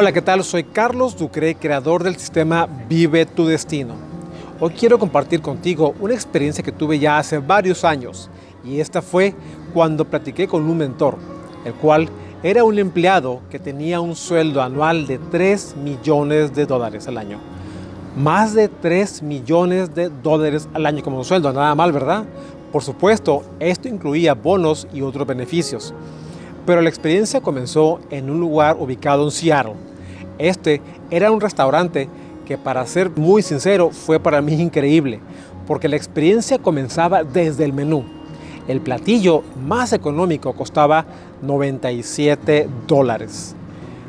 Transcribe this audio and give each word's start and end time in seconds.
Hola, 0.00 0.12
¿qué 0.12 0.22
tal? 0.22 0.44
Soy 0.44 0.62
Carlos 0.62 1.16
Ducre, 1.16 1.56
creador 1.56 2.04
del 2.04 2.14
sistema 2.14 2.68
Vive 2.88 3.26
tu 3.26 3.46
Destino. 3.46 3.94
Hoy 4.60 4.70
quiero 4.70 4.96
compartir 4.96 5.42
contigo 5.42 5.92
una 5.98 6.14
experiencia 6.14 6.62
que 6.62 6.70
tuve 6.70 7.00
ya 7.00 7.18
hace 7.18 7.38
varios 7.38 7.82
años 7.82 8.30
y 8.64 8.78
esta 8.78 9.02
fue 9.02 9.34
cuando 9.74 10.04
platiqué 10.04 10.46
con 10.46 10.70
un 10.70 10.78
mentor, 10.78 11.16
el 11.64 11.74
cual 11.74 12.08
era 12.44 12.62
un 12.62 12.78
empleado 12.78 13.40
que 13.50 13.58
tenía 13.58 14.00
un 14.00 14.14
sueldo 14.14 14.62
anual 14.62 15.04
de 15.08 15.18
3 15.18 15.74
millones 15.82 16.54
de 16.54 16.64
dólares 16.66 17.08
al 17.08 17.18
año. 17.18 17.40
Más 18.16 18.54
de 18.54 18.68
3 18.68 19.24
millones 19.24 19.96
de 19.96 20.10
dólares 20.10 20.68
al 20.74 20.86
año 20.86 21.02
como 21.02 21.24
sueldo, 21.24 21.52
nada 21.52 21.74
mal, 21.74 21.90
¿verdad? 21.90 22.24
Por 22.70 22.84
supuesto, 22.84 23.42
esto 23.58 23.88
incluía 23.88 24.34
bonos 24.34 24.86
y 24.94 25.02
otros 25.02 25.26
beneficios. 25.26 25.92
Pero 26.68 26.82
la 26.82 26.88
experiencia 26.88 27.40
comenzó 27.40 27.98
en 28.10 28.28
un 28.28 28.38
lugar 28.38 28.76
ubicado 28.78 29.24
en 29.24 29.30
Seattle. 29.30 29.88
Este 30.38 30.80
era 31.10 31.30
un 31.30 31.40
restaurante 31.40 32.08
que 32.46 32.56
para 32.56 32.86
ser 32.86 33.10
muy 33.10 33.42
sincero 33.42 33.90
fue 33.90 34.18
para 34.20 34.40
mí 34.40 34.54
increíble, 34.54 35.20
porque 35.66 35.88
la 35.88 35.96
experiencia 35.96 36.58
comenzaba 36.58 37.24
desde 37.24 37.64
el 37.64 37.72
menú. 37.72 38.04
El 38.68 38.80
platillo 38.80 39.42
más 39.66 39.92
económico 39.92 40.52
costaba 40.54 41.04
97 41.42 42.68
dólares. 42.86 43.54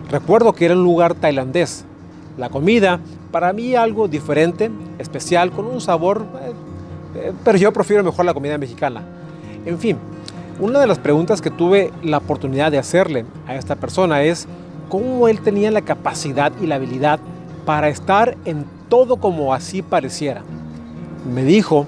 Recuerdo 0.10 0.54
que 0.54 0.66
era 0.66 0.74
un 0.74 0.84
lugar 0.84 1.16
tailandés. 1.16 1.86
La 2.38 2.50
comida, 2.50 3.00
para 3.32 3.54
mí 3.54 3.76
algo 3.76 4.08
diferente, 4.08 4.72
especial, 4.98 5.52
con 5.52 5.66
un 5.66 5.82
sabor, 5.82 6.26
eh, 6.42 6.52
eh, 7.16 7.34
pero 7.44 7.58
yo 7.58 7.72
prefiero 7.72 8.04
mejor 8.04 8.26
la 8.26 8.34
comida 8.34 8.58
mexicana. 8.58 9.04
En 9.66 9.78
fin, 9.78 9.98
una 10.60 10.80
de 10.80 10.88
las 10.88 11.00
preguntas 11.00 11.42
que 11.42 11.52
tuve 11.52 11.92
la 12.04 12.18
oportunidad 12.18 12.72
de 12.72 12.78
hacerle 12.78 13.26
a 13.48 13.56
esta 13.56 13.76
persona 13.76 14.24
es 14.24 14.48
cómo 14.90 15.28
él 15.28 15.40
tenía 15.42 15.72
la 15.72 15.82
capacidad 15.82 16.52
y 16.62 16.68
la 16.68 16.76
habilidad 16.76 17.20
para 17.66 17.90
estar 17.90 18.36
en 18.46 18.66
todo 18.90 19.18
como 19.18 19.54
así 19.54 19.82
pareciera. 19.82 20.42
Me 21.32 21.44
dijo 21.44 21.88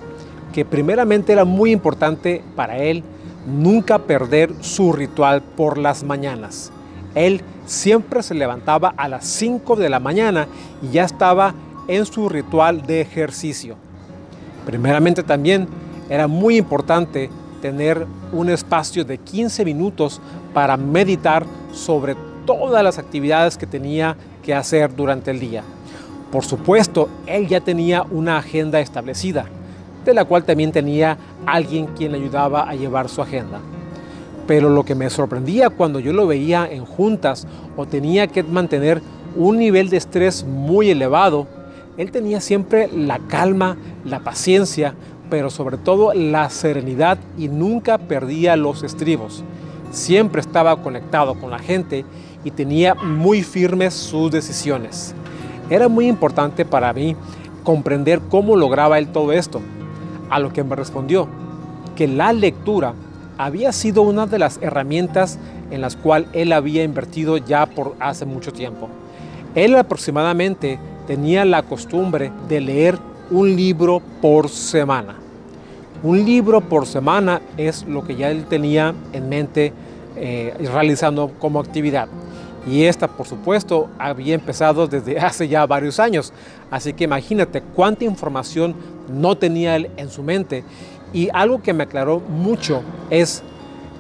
que 0.54 0.64
primeramente 0.64 1.34
era 1.34 1.46
muy 1.46 1.72
importante 1.72 2.44
para 2.56 2.78
él 2.78 3.04
nunca 3.48 4.00
perder 4.00 4.54
su 4.62 4.94
ritual 4.94 5.42
por 5.42 5.78
las 5.78 6.04
mañanas. 6.04 6.72
Él 7.16 7.42
siempre 7.66 8.24
se 8.24 8.36
levantaba 8.36 8.94
a 8.96 9.08
las 9.08 9.26
5 9.26 9.76
de 9.76 9.90
la 9.90 10.00
mañana 10.00 10.48
y 10.82 10.90
ya 10.92 11.04
estaba 11.04 11.54
en 11.88 12.06
su 12.06 12.30
ritual 12.30 12.86
de 12.86 13.02
ejercicio. 13.02 13.76
Primeramente 14.66 15.24
también 15.24 15.68
era 16.10 16.28
muy 16.28 16.58
importante 16.58 17.30
tener 17.62 18.06
un 18.32 18.50
espacio 18.50 19.04
de 19.04 19.18
15 19.18 19.66
minutos 19.66 20.22
para 20.54 20.78
meditar 20.78 21.46
sobre 21.72 22.16
todas 22.46 22.84
las 22.84 22.98
actividades 22.98 23.58
que 23.58 23.68
tenía 23.68 24.16
que 24.44 24.54
hacer 24.54 24.96
durante 24.96 25.32
el 25.32 25.40
día. 25.40 25.64
Por 26.32 26.46
supuesto, 26.46 27.10
él 27.28 27.48
ya 27.48 27.60
tenía 27.60 28.04
una 28.04 28.38
agenda 28.38 28.80
establecida, 28.80 29.46
de 30.06 30.14
la 30.14 30.26
cual 30.26 30.46
también 30.46 30.72
tenía 30.72 31.18
alguien 31.46 31.88
quien 31.88 32.14
le 32.14 32.20
ayudaba 32.20 32.70
a 32.70 32.76
llevar 32.76 33.10
su 33.10 33.22
agenda. 33.22 33.60
Pero 34.48 34.70
lo 34.70 34.84
que 34.84 34.96
me 34.96 35.10
sorprendía 35.10 35.70
cuando 35.70 36.00
yo 36.00 36.14
lo 36.14 36.28
veía 36.28 36.68
en 36.72 36.86
juntas 36.86 37.48
o 37.76 37.86
tenía 37.86 38.28
que 38.28 38.44
mantener 38.44 39.02
un 39.36 39.58
nivel 39.58 39.90
de 39.90 39.98
estrés 39.98 40.44
muy 40.44 40.90
elevado, 40.90 41.48
él 41.98 42.12
tenía 42.12 42.42
siempre 42.42 42.90
la 42.92 43.20
calma, 43.20 43.78
la 44.06 44.22
paciencia, 44.22 44.96
pero 45.30 45.50
sobre 45.50 45.78
todo 45.78 46.14
la 46.14 46.50
serenidad 46.50 47.18
y 47.38 47.48
nunca 47.48 47.98
perdía 47.98 48.56
los 48.56 48.84
estribos. 48.84 49.44
Siempre 49.92 50.42
estaba 50.42 50.82
conectado 50.82 51.36
con 51.36 51.52
la 51.52 51.60
gente 51.60 52.06
y 52.44 52.52
tenía 52.52 52.96
muy 52.96 53.44
firmes 53.44 53.94
sus 53.94 54.32
decisiones. 54.32 55.14
Era 55.70 55.88
muy 55.88 56.08
importante 56.08 56.66
para 56.66 56.92
mí 56.94 57.16
comprender 57.64 58.20
cómo 58.30 58.56
lograba 58.56 58.98
él 59.00 59.08
todo 59.08 59.32
esto, 59.32 59.62
a 60.30 60.40
lo 60.40 60.52
que 60.52 60.64
me 60.64 60.76
respondió 60.76 61.28
que 61.96 62.08
la 62.08 62.34
lectura 62.34 62.94
había 63.38 63.72
sido 63.72 64.02
una 64.02 64.26
de 64.26 64.40
las 64.40 64.60
herramientas 64.62 65.40
en 65.72 65.82
las 65.82 65.96
cuales 65.96 66.30
él 66.34 66.52
había 66.52 66.84
invertido 66.84 67.38
ya 67.38 67.66
por 67.66 67.96
hace 68.00 68.26
mucho 68.26 68.52
tiempo. 68.52 68.90
Él 69.56 69.76
aproximadamente 69.76 70.80
tenía 71.08 71.46
la 71.46 71.64
costumbre 71.64 72.32
de 72.48 72.62
leer 72.62 72.98
un 73.30 73.56
libro 73.56 74.02
por 74.22 74.50
semana. 74.50 75.16
Un 76.04 76.26
libro 76.26 76.62
por 76.62 76.86
semana 76.86 77.42
es 77.58 77.86
lo 77.86 78.04
que 78.04 78.16
ya 78.16 78.32
él 78.32 78.46
tenía 78.46 78.94
en 79.14 79.30
mente 79.30 79.74
eh, 80.16 80.54
realizando 80.74 81.32
como 81.40 81.60
actividad. 81.60 82.08
Y 82.68 82.84
esta, 82.84 83.08
por 83.08 83.26
supuesto, 83.26 83.90
había 83.98 84.36
empezado 84.36 84.88
desde 84.88 85.20
hace 85.20 85.48
ya 85.48 85.66
varios 85.66 86.00
años. 86.00 86.34
Así 86.70 86.94
que 86.94 87.06
imagínate 87.06 87.62
cuánta 87.62 88.06
información 88.06 88.76
no 89.10 89.38
tenía 89.38 89.76
él 89.76 89.90
en 89.98 90.10
su 90.10 90.24
mente. 90.24 90.64
Y 91.14 91.30
algo 91.34 91.62
que 91.62 91.74
me 91.74 91.84
aclaró 91.84 92.20
mucho 92.20 92.82
es, 93.10 93.44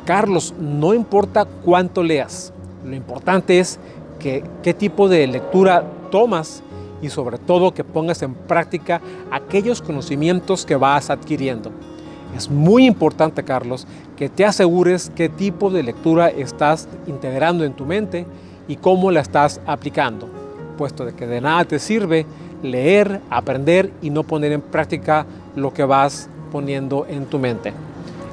Carlos, 0.05 0.53
no 0.59 0.93
importa 0.93 1.45
cuánto 1.45 2.03
leas, 2.03 2.53
lo 2.85 2.95
importante 2.95 3.59
es 3.59 3.79
que, 4.19 4.43
qué 4.63 4.73
tipo 4.73 5.07
de 5.09 5.27
lectura 5.27 5.83
tomas 6.09 6.63
y 7.01 7.09
sobre 7.09 7.37
todo 7.37 7.73
que 7.73 7.83
pongas 7.83 8.21
en 8.21 8.33
práctica 8.33 9.01
aquellos 9.31 9.81
conocimientos 9.81 10.65
que 10.65 10.75
vas 10.75 11.09
adquiriendo. 11.09 11.71
Es 12.35 12.49
muy 12.49 12.85
importante, 12.85 13.43
Carlos, 13.43 13.85
que 14.15 14.29
te 14.29 14.45
asegures 14.45 15.11
qué 15.15 15.27
tipo 15.27 15.69
de 15.69 15.83
lectura 15.83 16.29
estás 16.29 16.87
integrando 17.07 17.65
en 17.65 17.73
tu 17.73 17.85
mente 17.85 18.25
y 18.67 18.75
cómo 18.75 19.11
la 19.11 19.21
estás 19.21 19.61
aplicando, 19.65 20.27
puesto 20.77 21.05
de 21.05 21.13
que 21.13 21.27
de 21.27 21.41
nada 21.41 21.65
te 21.65 21.79
sirve 21.79 22.25
leer, 22.63 23.21
aprender 23.29 23.91
y 24.01 24.09
no 24.09 24.23
poner 24.23 24.51
en 24.51 24.61
práctica 24.61 25.25
lo 25.55 25.73
que 25.73 25.83
vas 25.83 26.29
poniendo 26.51 27.05
en 27.09 27.25
tu 27.25 27.39
mente. 27.39 27.73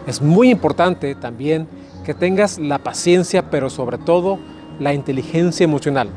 Es 0.06 0.22
muy 0.22 0.50
importante 0.50 1.14
también 1.14 1.66
que 2.04 2.14
tengas 2.14 2.58
la 2.58 2.78
paciencia, 2.78 3.50
pero 3.50 3.70
sobre 3.70 3.98
todo 3.98 4.38
la 4.78 4.94
inteligencia 4.94 5.64
emocional. 5.64 6.08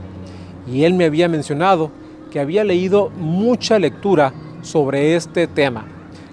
Y 0.72 0.84
él 0.84 0.94
me 0.94 1.06
había 1.06 1.28
mencionado 1.28 1.92
que 2.32 2.40
había 2.40 2.64
leído 2.64 3.10
mucha 3.18 3.80
lectura 3.80 4.34
sobre 4.62 5.16
este 5.16 5.48
tema 5.48 5.86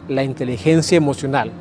la 0.09 0.25
inteligencia 0.25 0.97
emocional, 0.97 1.53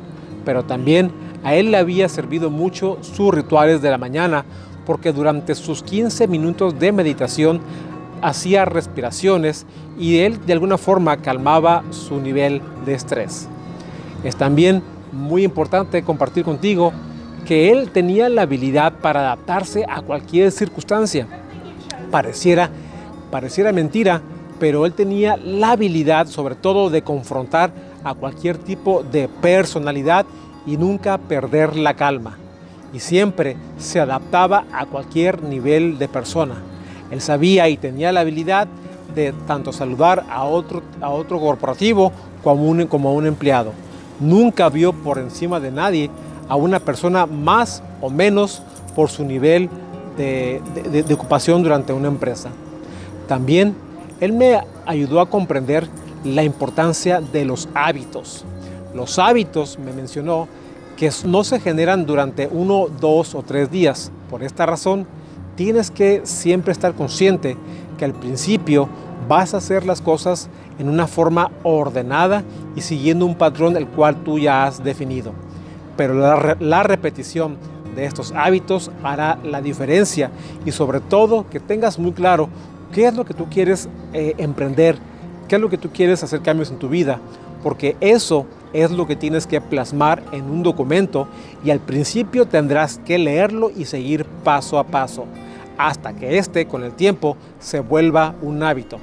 pero 0.44 0.64
también 0.64 1.10
a 1.44 1.54
él 1.54 1.70
le 1.70 1.76
había 1.76 2.08
servido 2.08 2.50
mucho 2.50 2.98
sus 3.02 3.32
rituales 3.32 3.82
de 3.82 3.90
la 3.90 3.98
mañana, 3.98 4.44
porque 4.88 5.12
durante 5.12 5.54
sus 5.54 5.82
15 5.82 6.28
minutos 6.28 6.78
de 6.78 6.92
meditación 6.92 7.60
hacía 8.22 8.64
respiraciones 8.64 9.66
y 9.98 10.20
él 10.20 10.46
de 10.46 10.54
alguna 10.54 10.78
forma 10.78 11.18
calmaba 11.18 11.84
su 11.90 12.18
nivel 12.18 12.62
de 12.86 12.94
estrés. 12.94 13.48
Es 14.24 14.34
también 14.36 14.82
muy 15.12 15.44
importante 15.44 16.02
compartir 16.02 16.42
contigo 16.42 16.94
que 17.44 17.70
él 17.70 17.90
tenía 17.90 18.30
la 18.30 18.42
habilidad 18.42 18.94
para 18.94 19.20
adaptarse 19.20 19.84
a 19.86 20.00
cualquier 20.00 20.50
circunstancia. 20.52 21.26
Pareciera, 22.10 22.70
pareciera 23.30 23.72
mentira, 23.72 24.22
pero 24.58 24.86
él 24.86 24.94
tenía 24.94 25.36
la 25.36 25.72
habilidad 25.72 26.28
sobre 26.28 26.54
todo 26.54 26.88
de 26.88 27.02
confrontar 27.02 27.72
a 28.04 28.14
cualquier 28.14 28.56
tipo 28.56 29.02
de 29.02 29.28
personalidad 29.28 30.24
y 30.64 30.78
nunca 30.78 31.18
perder 31.18 31.76
la 31.76 31.92
calma. 31.92 32.38
Y 32.92 33.00
siempre 33.00 33.56
se 33.78 34.00
adaptaba 34.00 34.64
a 34.72 34.86
cualquier 34.86 35.42
nivel 35.42 35.98
de 35.98 36.08
persona. 36.08 36.56
Él 37.10 37.20
sabía 37.20 37.68
y 37.68 37.76
tenía 37.76 38.12
la 38.12 38.20
habilidad 38.20 38.68
de 39.14 39.32
tanto 39.46 39.72
saludar 39.72 40.24
a 40.30 40.44
otro, 40.44 40.82
a 41.00 41.10
otro 41.10 41.40
corporativo 41.40 42.12
como, 42.42 42.64
un, 42.64 42.86
como 42.86 43.10
a 43.10 43.12
un 43.12 43.26
empleado. 43.26 43.72
Nunca 44.20 44.68
vio 44.68 44.92
por 44.92 45.18
encima 45.18 45.60
de 45.60 45.70
nadie 45.70 46.10
a 46.48 46.56
una 46.56 46.80
persona 46.80 47.26
más 47.26 47.82
o 48.00 48.10
menos 48.10 48.62
por 48.94 49.10
su 49.10 49.24
nivel 49.24 49.68
de, 50.16 50.60
de 51.06 51.14
ocupación 51.14 51.62
durante 51.62 51.92
una 51.92 52.08
empresa. 52.08 52.50
También 53.28 53.74
él 54.20 54.32
me 54.32 54.60
ayudó 54.86 55.20
a 55.20 55.30
comprender 55.30 55.86
la 56.24 56.42
importancia 56.42 57.20
de 57.20 57.44
los 57.44 57.68
hábitos. 57.74 58.44
Los 58.94 59.18
hábitos, 59.18 59.78
me 59.78 59.92
mencionó, 59.92 60.48
que 60.98 61.10
no 61.24 61.44
se 61.44 61.60
generan 61.60 62.06
durante 62.06 62.48
uno, 62.50 62.88
dos 63.00 63.36
o 63.36 63.44
tres 63.44 63.70
días. 63.70 64.10
Por 64.28 64.42
esta 64.42 64.66
razón, 64.66 65.06
tienes 65.54 65.92
que 65.92 66.22
siempre 66.24 66.72
estar 66.72 66.94
consciente 66.94 67.56
que 67.96 68.04
al 68.04 68.14
principio 68.14 68.88
vas 69.28 69.54
a 69.54 69.58
hacer 69.58 69.86
las 69.86 70.02
cosas 70.02 70.50
en 70.80 70.88
una 70.88 71.06
forma 71.06 71.52
ordenada 71.62 72.42
y 72.74 72.80
siguiendo 72.80 73.26
un 73.26 73.36
patrón 73.36 73.76
el 73.76 73.86
cual 73.86 74.24
tú 74.24 74.40
ya 74.40 74.64
has 74.64 74.82
definido. 74.82 75.32
Pero 75.96 76.14
la, 76.14 76.82
repetición 76.82 77.58
de 77.94 78.04
estos 78.04 78.32
hábitos 78.32 78.90
hará 79.04 79.38
la 79.44 79.62
diferencia 79.62 80.32
y 80.66 80.72
sobre 80.72 80.98
todo 80.98 81.48
que 81.48 81.60
tengas 81.60 81.98
muy 82.00 82.10
claro 82.10 82.48
qué 82.92 83.06
es 83.06 83.14
lo 83.14 83.24
que 83.24 83.34
tú 83.34 83.46
quieres 83.48 83.88
eh, 84.12 84.34
emprender, 84.38 84.98
qué 85.46 85.56
es 85.56 85.60
lo 85.60 85.70
que 85.70 85.78
tú 85.78 85.90
quieres 85.90 86.24
hacer 86.24 86.40
cambios 86.40 86.70
en 86.70 86.78
tu 86.78 86.88
vida, 86.88 87.20
porque 87.62 87.96
eso 88.00 88.46
es 88.72 88.90
lo 88.90 89.06
que 89.06 89.16
tienes 89.16 89.46
que 89.46 89.60
plasmar 89.60 90.22
en 90.32 90.44
un 90.44 90.62
documento 90.62 91.28
y 91.64 91.70
al 91.70 91.80
principio 91.80 92.46
tendrás 92.46 92.98
que 92.98 93.18
leerlo 93.18 93.70
y 93.74 93.84
seguir 93.84 94.24
paso 94.24 94.78
a 94.78 94.84
paso 94.84 95.24
hasta 95.78 96.12
que 96.12 96.38
este 96.38 96.66
con 96.66 96.82
el 96.82 96.92
tiempo 96.92 97.36
se 97.60 97.80
vuelva 97.80 98.34
un 98.42 98.62
hábito. 98.62 98.98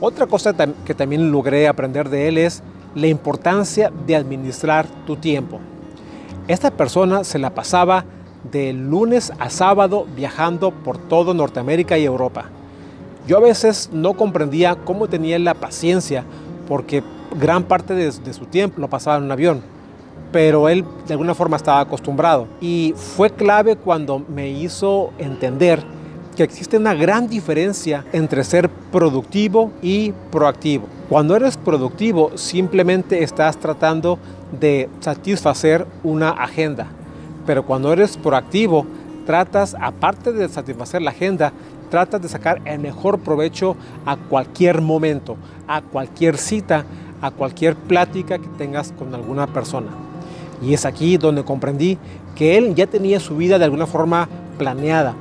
Otra 0.00 0.26
cosa 0.26 0.54
que 0.84 0.94
también 0.94 1.32
logré 1.32 1.66
aprender 1.66 2.08
de 2.08 2.28
él 2.28 2.38
es 2.38 2.62
la 2.94 3.08
importancia 3.08 3.92
de 4.06 4.14
administrar 4.14 4.86
tu 5.06 5.16
tiempo. 5.16 5.58
Esta 6.46 6.70
persona 6.70 7.24
se 7.24 7.38
la 7.38 7.50
pasaba 7.50 8.04
de 8.50 8.72
lunes 8.72 9.32
a 9.40 9.50
sábado 9.50 10.06
viajando 10.16 10.70
por 10.70 10.96
todo 10.96 11.34
Norteamérica 11.34 11.98
y 11.98 12.04
Europa. 12.04 12.46
Yo 13.26 13.36
a 13.36 13.40
veces 13.40 13.90
no 13.92 14.14
comprendía 14.14 14.76
cómo 14.76 15.08
tenía 15.08 15.38
la 15.38 15.54
paciencia 15.54 16.24
porque 16.68 17.02
gran 17.36 17.64
parte 17.64 17.94
de, 17.94 18.12
su 18.12 18.46
tiempo 18.46 18.80
lo 18.80 18.88
pasaba 18.88 19.16
en 19.18 19.24
un 19.24 19.32
avión, 19.32 19.62
pero 20.32 20.68
él 20.68 20.84
de 21.06 21.14
alguna 21.14 21.34
forma 21.34 21.56
estaba 21.56 21.80
acostumbrado. 21.80 22.46
Y 22.60 22.94
fue 22.96 23.30
clave 23.30 23.76
cuando 23.76 24.18
me 24.18 24.48
hizo 24.48 25.12
entender 25.18 25.82
que 26.36 26.42
existe 26.44 26.76
una 26.76 26.94
gran 26.94 27.28
diferencia 27.28 28.04
entre 28.12 28.44
ser 28.44 28.68
productivo 28.68 29.72
y 29.82 30.12
proactivo. 30.30 30.86
Cuando 31.08 31.34
eres 31.34 31.56
productivo 31.56 32.36
simplemente 32.36 33.22
estás 33.22 33.56
tratando 33.56 34.18
de 34.52 34.88
satisfacer 35.00 35.86
una 36.04 36.30
agenda, 36.30 36.86
pero 37.44 37.64
cuando 37.64 37.92
eres 37.92 38.16
proactivo 38.16 38.86
tratas, 39.26 39.76
aparte 39.80 40.32
de 40.32 40.48
satisfacer 40.48 41.02
la 41.02 41.10
agenda, 41.10 41.52
tratas 41.90 42.22
de 42.22 42.28
sacar 42.28 42.60
el 42.64 42.78
mejor 42.78 43.18
provecho 43.18 43.76
a 44.06 44.16
cualquier 44.16 44.80
momento, 44.80 45.36
a 45.66 45.82
cualquier 45.82 46.38
cita, 46.38 46.84
a 47.20 47.30
cualquier 47.30 47.76
plática 47.76 48.38
que 48.38 48.48
tengas 48.58 48.92
con 48.92 49.14
alguna 49.14 49.46
persona. 49.46 49.88
Y 50.62 50.74
es 50.74 50.84
aquí 50.84 51.16
donde 51.16 51.44
comprendí 51.44 51.98
que 52.34 52.56
él 52.58 52.74
ya 52.74 52.86
tenía 52.86 53.20
su 53.20 53.36
vida 53.36 53.58
de 53.58 53.64
alguna 53.64 53.86
forma 53.86 54.28
planeada. 54.58 55.14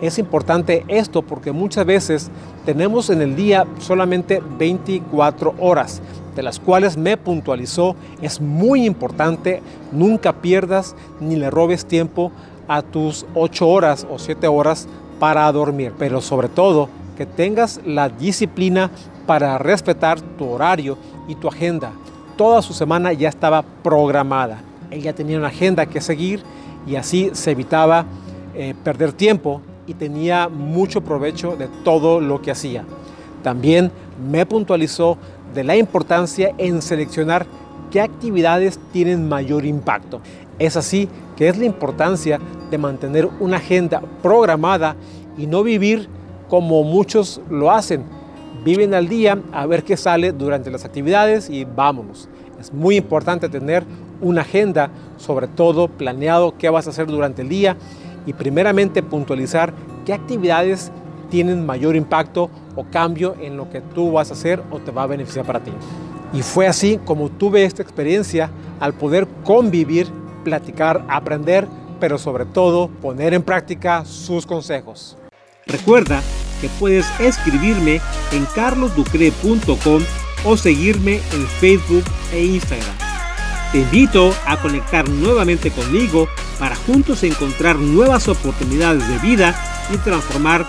Es 0.00 0.18
importante 0.18 0.84
esto 0.88 1.22
porque 1.22 1.50
muchas 1.50 1.84
veces 1.84 2.30
tenemos 2.64 3.10
en 3.10 3.20
el 3.20 3.34
día 3.34 3.66
solamente 3.78 4.40
24 4.58 5.54
horas, 5.58 6.00
de 6.36 6.42
las 6.42 6.60
cuales 6.60 6.96
me 6.96 7.16
puntualizó, 7.16 7.96
es 8.22 8.40
muy 8.40 8.84
importante, 8.84 9.60
nunca 9.90 10.34
pierdas 10.34 10.94
ni 11.18 11.34
le 11.34 11.50
robes 11.50 11.84
tiempo 11.84 12.30
a 12.68 12.82
tus 12.82 13.26
8 13.34 13.66
horas 13.66 14.06
o 14.08 14.20
7 14.20 14.46
horas 14.46 14.86
para 15.18 15.50
dormir, 15.50 15.92
pero 15.98 16.20
sobre 16.20 16.48
todo 16.48 16.88
que 17.18 17.26
tengas 17.26 17.80
la 17.84 18.08
disciplina 18.08 18.92
para 19.26 19.58
respetar 19.58 20.20
tu 20.20 20.48
horario 20.48 20.96
y 21.26 21.34
tu 21.34 21.48
agenda. 21.48 21.90
Toda 22.36 22.62
su 22.62 22.72
semana 22.72 23.12
ya 23.12 23.28
estaba 23.28 23.62
programada. 23.82 24.62
Ella 24.88 25.12
tenía 25.12 25.36
una 25.36 25.48
agenda 25.48 25.84
que 25.86 26.00
seguir 26.00 26.44
y 26.86 26.94
así 26.94 27.30
se 27.32 27.50
evitaba 27.50 28.06
eh, 28.54 28.72
perder 28.84 29.12
tiempo 29.12 29.60
y 29.88 29.94
tenía 29.94 30.48
mucho 30.48 31.00
provecho 31.00 31.56
de 31.56 31.66
todo 31.82 32.20
lo 32.20 32.40
que 32.40 32.52
hacía. 32.52 32.84
También 33.42 33.90
me 34.30 34.46
puntualizó 34.46 35.18
de 35.54 35.64
la 35.64 35.74
importancia 35.74 36.54
en 36.56 36.80
seleccionar 36.80 37.46
qué 37.90 38.00
actividades 38.00 38.78
tienen 38.92 39.28
mayor 39.28 39.64
impacto. 39.66 40.20
Es 40.60 40.76
así 40.76 41.08
que 41.36 41.48
es 41.48 41.58
la 41.58 41.64
importancia 41.64 42.38
de 42.70 42.78
mantener 42.78 43.28
una 43.40 43.56
agenda 43.56 44.02
programada 44.22 44.94
y 45.36 45.48
no 45.48 45.64
vivir 45.64 46.08
como 46.48 46.82
muchos 46.82 47.40
lo 47.50 47.70
hacen. 47.70 48.04
Viven 48.64 48.94
al 48.94 49.08
día 49.08 49.38
a 49.52 49.66
ver 49.66 49.84
qué 49.84 49.96
sale 49.96 50.32
durante 50.32 50.70
las 50.70 50.84
actividades 50.84 51.48
y 51.48 51.64
vámonos. 51.64 52.28
Es 52.60 52.72
muy 52.72 52.96
importante 52.96 53.48
tener 53.48 53.84
una 54.20 54.40
agenda, 54.40 54.90
sobre 55.16 55.46
todo 55.46 55.88
planeado 55.88 56.56
qué 56.58 56.68
vas 56.68 56.86
a 56.86 56.90
hacer 56.90 57.06
durante 57.06 57.42
el 57.42 57.48
día 57.48 57.76
y 58.26 58.32
primeramente 58.32 59.02
puntualizar 59.02 59.72
qué 60.04 60.12
actividades 60.12 60.90
tienen 61.30 61.64
mayor 61.64 61.94
impacto 61.94 62.50
o 62.74 62.84
cambio 62.84 63.36
en 63.40 63.56
lo 63.56 63.70
que 63.70 63.80
tú 63.80 64.12
vas 64.12 64.30
a 64.30 64.34
hacer 64.34 64.62
o 64.70 64.78
te 64.78 64.90
va 64.90 65.04
a 65.04 65.06
beneficiar 65.06 65.44
para 65.44 65.60
ti. 65.60 65.70
Y 66.32 66.42
fue 66.42 66.66
así 66.66 66.98
como 67.04 67.30
tuve 67.30 67.64
esta 67.64 67.82
experiencia 67.82 68.50
al 68.80 68.94
poder 68.94 69.26
convivir, 69.44 70.08
platicar, 70.44 71.04
aprender, 71.08 71.66
pero 72.00 72.18
sobre 72.18 72.44
todo 72.44 72.88
poner 72.88 73.34
en 73.34 73.42
práctica 73.42 74.04
sus 74.04 74.46
consejos. 74.46 75.16
Recuerda 75.66 76.22
que 76.60 76.68
puedes 76.78 77.06
escribirme 77.18 78.00
en 78.32 78.44
carlosducre.com 78.54 80.02
o 80.44 80.56
seguirme 80.56 81.20
en 81.32 81.46
Facebook 81.60 82.04
e 82.32 82.44
Instagram. 82.44 82.96
Te 83.72 83.78
invito 83.78 84.34
a 84.46 84.56
conectar 84.56 85.08
nuevamente 85.08 85.70
conmigo 85.70 86.28
para 86.58 86.74
juntos 86.74 87.22
encontrar 87.22 87.76
nuevas 87.76 88.28
oportunidades 88.28 89.06
de 89.08 89.18
vida 89.18 89.54
y 89.92 89.98
transformar 89.98 90.66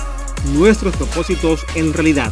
nuestros 0.53 0.95
propósitos 0.95 1.65
en 1.75 1.94
realidad. 1.94 2.31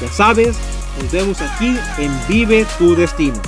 Ya 0.00 0.08
sabes, 0.12 0.56
nos 1.02 1.10
vemos 1.10 1.40
aquí 1.40 1.76
en 1.98 2.12
Vive 2.28 2.66
tu 2.78 2.94
Destino. 2.94 3.40